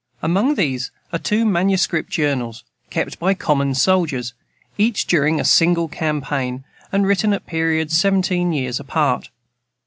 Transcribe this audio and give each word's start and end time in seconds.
Among 0.23 0.55
these 0.55 0.89
are 1.13 1.19
two 1.19 1.45
manuscript 1.45 2.09
Journals, 2.09 2.63
kept 2.89 3.19
by 3.19 3.35
common 3.35 3.75
soldiers, 3.75 4.33
each 4.75 5.05
during 5.05 5.39
a 5.39 5.45
single 5.45 5.87
campaign, 5.87 6.63
and 6.91 7.05
written 7.05 7.33
at 7.33 7.45
periods 7.45 7.95
seventeen 7.95 8.51
years 8.51 8.79
apart. 8.79 9.29